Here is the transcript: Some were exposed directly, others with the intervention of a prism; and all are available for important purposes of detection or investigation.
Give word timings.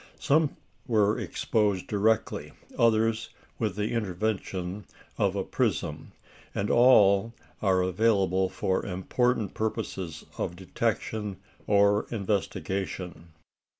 Some 0.17 0.57
were 0.87 1.19
exposed 1.19 1.85
directly, 1.85 2.53
others 2.75 3.29
with 3.59 3.75
the 3.75 3.91
intervention 3.91 4.85
of 5.19 5.35
a 5.35 5.43
prism; 5.43 6.11
and 6.55 6.71
all 6.71 7.35
are 7.61 7.83
available 7.83 8.49
for 8.49 8.83
important 8.83 9.53
purposes 9.53 10.25
of 10.39 10.55
detection 10.55 11.37
or 11.67 12.07
investigation. 12.09 13.27